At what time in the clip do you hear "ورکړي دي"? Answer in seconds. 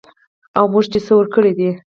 1.17-1.69